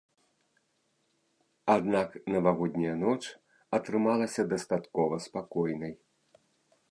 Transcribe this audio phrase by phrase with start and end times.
[1.75, 3.19] Аднак навагодняя ноч
[3.79, 5.93] атрымалася дастаткова спакойнай.